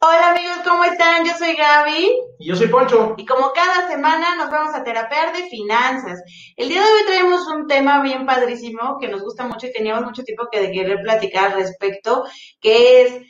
Hola 0.00 0.30
amigos, 0.30 0.58
¿cómo 0.62 0.84
están? 0.84 1.24
Yo 1.26 1.32
soy 1.36 1.56
Gaby. 1.56 2.08
Y 2.38 2.46
yo 2.46 2.54
soy 2.54 2.68
Poncho. 2.68 3.14
Y 3.16 3.26
como 3.26 3.50
cada 3.52 3.88
semana 3.88 4.36
nos 4.36 4.48
vamos 4.48 4.72
a 4.72 4.84
terapear 4.84 5.36
de 5.36 5.48
finanzas. 5.48 6.22
El 6.56 6.68
día 6.68 6.82
de 6.82 6.86
hoy 6.86 7.04
traemos 7.04 7.44
un 7.48 7.66
tema 7.66 8.00
bien 8.00 8.24
padrísimo 8.24 8.98
que 9.00 9.08
nos 9.08 9.22
gusta 9.22 9.44
mucho 9.44 9.66
y 9.66 9.72
teníamos 9.72 10.04
mucho 10.04 10.22
tiempo 10.22 10.46
que 10.52 10.60
de 10.60 10.70
querer 10.70 11.02
platicar 11.02 11.46
al 11.46 11.54
respecto, 11.54 12.24
que 12.60 13.02
es 13.02 13.22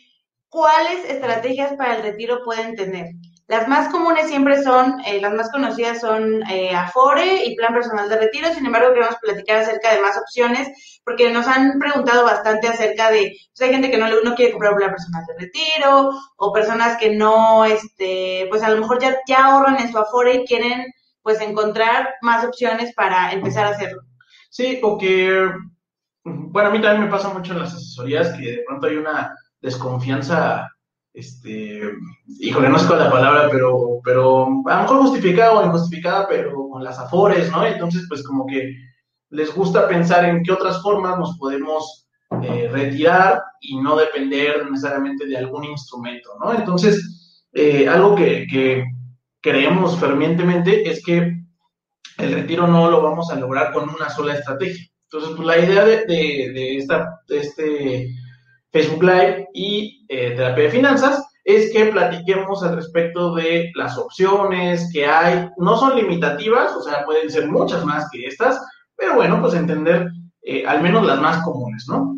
cuáles 0.51 1.07
estrategias 1.07 1.73
para 1.79 1.97
el 1.97 2.03
retiro 2.03 2.43
pueden 2.45 2.77
tener. 2.77 3.07
Las 3.49 3.67
más 3.67 3.91
comunes 3.91 4.29
siempre 4.29 4.63
son, 4.63 5.01
eh, 5.07 5.23
las 5.23 5.33
más 5.33 5.51
conocidas 5.51 6.03
son 6.03 6.43
eh, 6.51 6.75
Afore 6.77 7.47
y 7.47 7.57
Plan 7.57 7.73
Personal 7.73 8.07
de 8.07 8.19
Retiro, 8.19 8.53
sin 8.53 8.67
embargo 8.67 8.93
queremos 8.93 9.17
platicar 9.23 9.61
acerca 9.61 9.95
de 9.95 10.03
más 10.03 10.19
opciones 10.19 11.01
porque 11.03 11.33
nos 11.33 11.49
han 11.49 11.79
preguntado 11.79 12.25
bastante 12.25 12.69
acerca 12.69 13.11
de, 13.11 13.35
pues 13.57 13.67
hay 13.67 13.71
gente 13.73 13.91
que 13.91 13.97
no, 13.97 14.07
no 14.23 14.35
quiere 14.35 14.53
comprar 14.53 14.73
un 14.73 14.79
plan 14.79 14.91
personal 14.91 15.25
de 15.27 15.47
retiro 15.47 16.11
o 16.37 16.53
personas 16.53 16.99
que 16.99 17.17
no, 17.17 17.65
este, 17.65 18.47
pues 18.51 18.63
a 18.63 18.69
lo 18.69 18.83
mejor 18.83 19.01
ya, 19.01 19.17
ya 19.27 19.47
ahorran 19.47 19.81
en 19.81 19.91
su 19.91 19.97
Afore 19.97 20.35
y 20.35 20.45
quieren 20.45 20.85
pues 21.23 21.41
encontrar 21.41 22.17
más 22.21 22.45
opciones 22.45 22.93
para 22.95 23.33
empezar 23.33 23.65
a 23.65 23.71
hacerlo. 23.71 24.03
Sí, 24.51 24.79
porque, 24.83 25.51
bueno, 26.23 26.69
a 26.69 26.73
mí 26.73 26.83
también 26.83 27.05
me 27.05 27.11
pasa 27.11 27.31
mucho 27.31 27.55
en 27.55 27.61
las 27.61 27.73
asesorías 27.73 28.29
que 28.35 28.43
de 28.43 28.65
pronto 28.67 28.89
hay 28.89 28.97
una 28.97 29.35
desconfianza 29.63 30.69
este, 31.15 31.81
híjole, 32.41 32.69
no 32.69 32.79
sé 32.79 32.95
la 32.95 33.11
palabra, 33.11 33.49
pero, 33.51 34.01
pero 34.05 34.47
a 34.67 34.77
lo 34.77 34.83
mejor 34.83 34.99
justificada 34.99 35.53
o 35.53 35.67
injustificada, 35.67 36.29
pero 36.29 36.69
con 36.69 36.85
las 36.85 36.99
afores, 36.99 37.51
¿no? 37.51 37.67
Entonces, 37.67 38.05
pues 38.09 38.23
como 38.23 38.47
que 38.47 38.75
les 39.31 39.55
gusta 39.55 39.89
pensar 39.89 40.25
en 40.25 40.43
qué 40.43 40.53
otras 40.53 40.81
formas 40.83 41.19
nos 41.19 41.37
podemos 41.39 42.09
eh, 42.43 42.69
retirar 42.71 43.43
y 43.61 43.79
no 43.79 43.97
depender 43.97 44.71
necesariamente 44.71 45.27
de 45.27 45.37
algún 45.39 45.65
instrumento, 45.65 46.31
¿no? 46.41 46.53
Entonces, 46.53 47.47
eh, 47.53 47.89
algo 47.89 48.15
que, 48.15 48.47
que, 48.51 48.85
creemos 49.41 49.97
fervientemente 49.99 50.91
es 50.91 51.03
que 51.05 51.33
el 52.19 52.33
retiro 52.33 52.67
no 52.67 52.91
lo 52.91 53.01
vamos 53.01 53.31
a 53.31 53.37
lograr 53.37 53.73
con 53.73 53.89
una 53.89 54.11
sola 54.11 54.35
estrategia. 54.35 54.85
Entonces, 55.05 55.31
pues 55.37 55.47
la 55.47 55.59
idea 55.59 55.85
de, 55.85 55.97
de, 56.07 56.53
de 56.53 56.77
esta, 56.77 57.21
de 57.29 57.39
este 57.39 58.09
Facebook 58.73 59.05
Live 59.05 59.49
y 59.55 59.98
eh, 60.09 60.33
Terapia 60.37 60.65
de 60.65 60.71
Finanzas, 60.71 61.25
es 61.45 61.73
que 61.73 61.87
platiquemos 61.87 62.63
al 62.63 62.77
respecto 62.77 63.35
de 63.35 63.71
las 63.75 63.97
opciones 63.97 64.91
que 64.93 65.07
hay. 65.07 65.49
No 65.57 65.79
son 65.79 65.97
limitativas, 65.97 66.73
o 66.73 66.83
sea, 66.83 67.05
pueden 67.05 67.31
ser 67.31 67.49
muchas 67.49 67.85
más 67.85 68.09
que 68.11 68.27
estas, 68.27 68.61
pero 68.97 69.15
bueno, 69.15 69.41
pues 69.41 69.55
entender 69.55 70.09
eh, 70.43 70.65
al 70.67 70.83
menos 70.83 71.07
las 71.07 71.21
más 71.21 71.43
comunes, 71.43 71.87
¿no? 71.89 72.17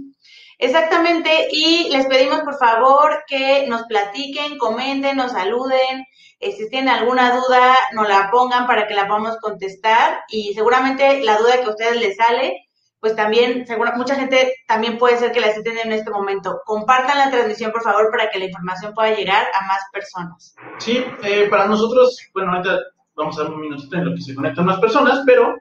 Exactamente, 0.58 1.30
y 1.50 1.88
les 1.90 2.06
pedimos 2.06 2.40
por 2.40 2.58
favor 2.58 3.24
que 3.26 3.66
nos 3.66 3.84
platiquen, 3.84 4.58
comenten, 4.58 5.16
nos 5.16 5.32
saluden, 5.32 6.04
eh, 6.38 6.52
si 6.52 6.68
tienen 6.68 6.88
alguna 6.88 7.34
duda, 7.34 7.74
nos 7.92 8.08
la 8.08 8.30
pongan 8.30 8.66
para 8.66 8.86
que 8.86 8.94
la 8.94 9.06
podamos 9.06 9.36
contestar 9.38 10.20
y 10.28 10.52
seguramente 10.54 11.22
la 11.22 11.38
duda 11.38 11.60
que 11.60 11.64
a 11.64 11.70
ustedes 11.70 12.00
les 12.00 12.16
sale, 12.16 12.69
pues 13.00 13.16
también, 13.16 13.66
seguro, 13.66 13.92
mucha 13.96 14.14
gente 14.14 14.54
también 14.68 14.98
puede 14.98 15.16
ser 15.16 15.32
que 15.32 15.40
la 15.40 15.48
estén 15.48 15.78
en 15.78 15.92
este 15.92 16.10
momento. 16.10 16.60
Compartan 16.66 17.18
la 17.18 17.30
transmisión, 17.30 17.72
por 17.72 17.82
favor, 17.82 18.10
para 18.10 18.28
que 18.30 18.38
la 18.38 18.44
información 18.44 18.92
pueda 18.94 19.14
llegar 19.14 19.46
a 19.58 19.66
más 19.66 19.80
personas. 19.92 20.54
Sí, 20.78 21.04
eh, 21.22 21.48
para 21.50 21.66
nosotros, 21.66 22.18
bueno, 22.34 22.52
ahorita 22.52 22.78
vamos 23.16 23.38
a 23.38 23.42
dar 23.42 23.52
un 23.52 23.60
minutito 23.62 23.96
en 23.96 24.04
lo 24.04 24.14
que 24.14 24.20
se 24.20 24.34
conectan 24.34 24.66
más 24.66 24.78
personas, 24.80 25.22
pero 25.24 25.56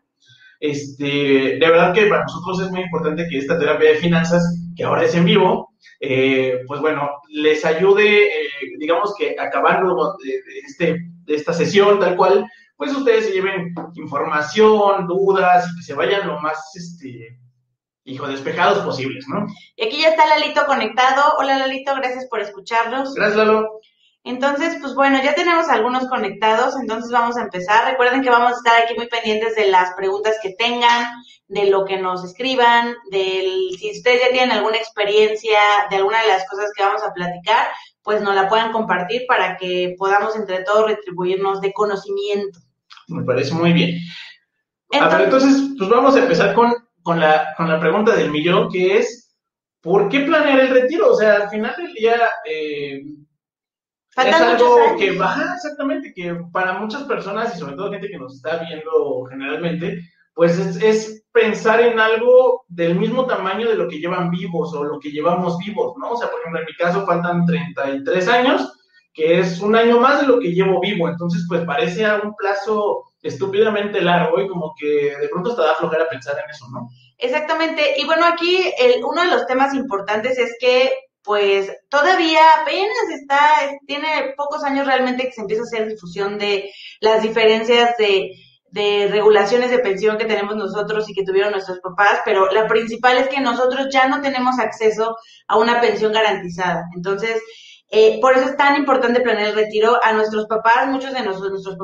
este, 0.60 1.06
de 1.06 1.60
verdad 1.60 1.94
que 1.94 2.08
para 2.08 2.24
nosotros 2.24 2.62
es 2.62 2.72
muy 2.72 2.82
importante 2.82 3.26
que 3.30 3.38
esta 3.38 3.58
terapia 3.58 3.92
de 3.92 3.96
finanzas, 3.96 4.44
que 4.76 4.84
ahora 4.84 5.06
es 5.06 5.16
en 5.16 5.26
vivo, 5.26 5.74
eh, 6.02 6.62
pues 6.68 6.82
bueno, 6.82 7.10
les 7.30 7.64
ayude, 7.64 8.28
eh, 8.28 8.50
digamos 8.78 9.14
que 9.18 9.36
acabando 9.40 10.18
de, 10.24 10.32
de, 10.32 10.60
este, 10.66 11.00
de 11.26 11.36
esta 11.36 11.54
sesión 11.54 12.00
tal 12.00 12.18
cual, 12.18 12.46
pues 12.80 12.96
ustedes 12.96 13.26
se 13.26 13.34
lleven 13.34 13.76
información, 13.96 15.06
dudas 15.06 15.70
y 15.70 15.76
que 15.76 15.84
se 15.84 15.94
vayan 15.94 16.26
lo 16.26 16.40
más, 16.40 16.58
este, 16.76 17.38
hijo, 18.06 18.26
despejados 18.26 18.80
posibles, 18.86 19.26
¿no? 19.28 19.48
Y 19.76 19.86
aquí 19.86 20.02
ya 20.02 20.12
está 20.12 20.26
Lalito 20.26 20.66
conectado. 20.66 21.34
Hola 21.38 21.58
Lalito, 21.58 21.94
gracias 21.96 22.28
por 22.28 22.40
escucharnos. 22.40 23.14
Gracias 23.16 23.36
Lalo. 23.36 23.82
Entonces, 24.24 24.78
pues 24.80 24.96
bueno, 24.96 25.22
ya 25.22 25.36
tenemos 25.36 25.68
algunos 25.68 26.08
conectados, 26.08 26.78
entonces 26.80 27.12
vamos 27.12 27.36
a 27.36 27.42
empezar. 27.42 27.84
Recuerden 27.92 28.22
que 28.22 28.30
vamos 28.30 28.54
a 28.54 28.56
estar 28.56 28.82
aquí 28.82 28.94
muy 28.96 29.10
pendientes 29.10 29.58
de 29.58 29.68
las 29.70 29.94
preguntas 29.96 30.38
que 30.42 30.54
tengan, 30.54 31.22
de 31.50 31.66
lo 31.66 31.84
que 31.84 31.98
nos 31.98 32.24
escriban, 32.24 32.96
del 33.12 33.78
si 33.78 33.92
ustedes 33.92 34.22
ya 34.22 34.32
tienen 34.32 34.52
alguna 34.52 34.78
experiencia 34.78 35.60
de 35.90 35.98
alguna 35.98 36.22
de 36.22 36.30
las 36.30 36.48
cosas 36.48 36.72
que 36.74 36.84
vamos 36.84 37.04
a 37.04 37.12
platicar, 37.12 37.68
pues 38.04 38.22
nos 38.22 38.36
la 38.36 38.48
puedan 38.48 38.72
compartir 38.72 39.24
para 39.28 39.58
que 39.58 39.96
podamos 39.98 40.38
entre 40.38 40.64
todos 40.64 40.88
retribuirnos 40.88 41.60
de 41.60 41.74
conocimiento. 41.74 42.60
Me 43.10 43.24
parece 43.24 43.54
muy 43.54 43.74
bien. 43.74 44.00
Entonces, 44.92 45.14
a 45.14 45.18
ver, 45.18 45.26
entonces, 45.26 45.76
pues 45.78 45.90
vamos 45.90 46.16
a 46.16 46.20
empezar 46.20 46.54
con, 46.56 46.74
con, 47.04 47.20
la, 47.20 47.54
con 47.58 47.68
la 47.68 47.80
pregunta 47.80 48.16
del 48.16 48.32
millón, 48.32 48.70
que 48.70 48.98
es, 48.98 49.36
¿por 49.82 50.10
qué 50.10 50.22
planear 50.22 50.60
el 50.60 50.70
retiro? 50.70 51.12
O 51.12 51.16
sea, 51.16 51.36
al 51.36 51.50
final 51.50 51.76
del 51.78 51.94
día, 51.94 52.18
eh, 52.46 53.04
es 54.18 54.42
algo 54.42 54.98
que 54.98 55.18
va, 55.18 55.54
exactamente, 55.56 56.14
que 56.14 56.36
para 56.52 56.74
muchas 56.80 57.04
personas 57.04 57.56
y 57.56 57.60
sobre 57.60 57.76
todo 57.76 57.92
gente 57.92 58.10
que 58.10 58.18
nos 58.18 58.36
está 58.36 58.58
viendo 58.58 59.26
generalmente, 59.30 60.02
pues 60.34 60.58
es, 60.58 60.82
es, 60.82 61.16
pensar 61.32 61.80
en 61.80 62.00
algo 62.00 62.66
del 62.68 62.96
mismo 62.96 63.26
tamaño 63.28 63.70
de 63.70 63.76
lo 63.76 63.88
que 63.88 64.00
llevan 64.00 64.32
vivos 64.32 64.74
o 64.74 64.84
lo 64.84 65.00
que 65.00 65.12
llevamos 65.12 65.58
vivos, 65.60 65.94
¿no? 65.98 66.12
O 66.12 66.18
sea, 66.18 66.30
por 66.30 66.40
ejemplo, 66.40 66.60
en 66.60 66.66
mi 66.66 66.74
caso 66.74 67.06
faltan 67.06 67.46
33 67.46 68.28
años 68.28 68.79
que 69.20 69.40
es 69.40 69.60
un 69.60 69.76
año 69.76 70.00
más 70.00 70.22
de 70.22 70.28
lo 70.28 70.40
que 70.40 70.54
llevo 70.54 70.80
vivo, 70.80 71.10
entonces 71.10 71.44
pues 71.50 71.66
parece 71.66 72.06
a 72.06 72.22
un 72.24 72.34
plazo 72.38 73.04
estúpidamente 73.22 74.00
largo 74.00 74.40
y 74.40 74.48
como 74.48 74.74
que 74.80 75.14
de 75.20 75.28
pronto 75.28 75.50
hasta 75.50 75.66
da 75.66 75.76
flojera 75.76 76.08
pensar 76.08 76.38
en 76.42 76.50
eso, 76.50 76.66
¿no? 76.72 76.88
Exactamente, 77.18 77.96
y 77.98 78.06
bueno, 78.06 78.26
aquí 78.26 78.74
el, 78.80 79.04
uno 79.04 79.22
de 79.22 79.28
los 79.28 79.46
temas 79.46 79.74
importantes 79.74 80.40
es 80.40 80.56
que 80.58 80.94
pues 81.22 81.70
todavía 81.90 82.40
apenas 82.62 83.10
está, 83.14 83.38
tiene 83.86 84.34
pocos 84.38 84.64
años 84.64 84.88
realmente 84.88 85.26
que 85.26 85.34
se 85.34 85.42
empieza 85.42 85.64
a 85.64 85.66
hacer 85.66 85.90
difusión 85.90 86.38
de 86.38 86.72
las 87.02 87.22
diferencias 87.22 87.98
de, 87.98 88.32
de 88.72 89.10
regulaciones 89.12 89.70
de 89.70 89.80
pensión 89.80 90.18
que 90.18 90.26
tenemos 90.26 90.56
nosotros 90.56 91.10
y 91.10 91.14
que 91.14 91.26
tuvieron 91.26 91.52
nuestros 91.52 91.82
papás, 91.82 92.22
pero 92.24 92.50
la 92.52 92.68
principal 92.68 93.18
es 93.18 93.28
que 93.28 93.42
nosotros 93.42 93.88
ya 93.92 94.08
no 94.08 94.22
tenemos 94.22 94.58
acceso 94.60 95.18
a 95.46 95.58
una 95.58 95.82
pensión 95.82 96.14
garantizada. 96.14 96.86
Entonces, 96.96 97.42
eh, 97.92 98.20
por 98.22 98.38
eso 98.38 98.50
es 98.50 98.58
tan 98.58 98.76
importante 98.76 99.22
planear 99.22 99.50
el 99.50 99.56
retiro 99.56 100.00
a 100.04 100.14
nuestros 100.14 100.46
papás, 100.46 100.88
muchos 100.88 101.14
de 101.14 101.24
nosotros, 101.24 101.52
nuestros 101.52 101.78